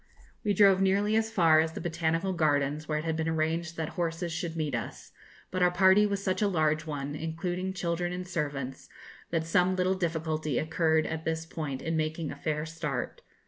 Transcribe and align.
We 0.43 0.55
drove 0.55 0.81
nearly 0.81 1.15
as 1.15 1.29
far 1.29 1.59
as 1.59 1.73
the 1.73 1.79
Botanical 1.79 2.33
Gardens, 2.33 2.87
where 2.87 2.97
it 2.97 3.03
had 3.05 3.15
been 3.15 3.29
arranged 3.29 3.77
that 3.77 3.89
horses 3.89 4.31
should 4.33 4.55
meet 4.55 4.73
us; 4.73 5.11
but 5.51 5.61
our 5.61 5.69
party 5.69 6.07
was 6.07 6.23
such 6.23 6.41
a 6.41 6.47
large 6.47 6.87
one, 6.87 7.13
including 7.13 7.71
children 7.71 8.11
and 8.11 8.27
servants, 8.27 8.89
that 9.29 9.45
some 9.45 9.75
little 9.75 9.93
difficulty 9.93 10.57
occurred 10.57 11.05
at 11.05 11.23
this 11.23 11.45
point 11.45 11.83
in 11.83 11.95
making 11.95 12.31
a 12.31 12.35
fair 12.35 12.65
start. 12.65 13.21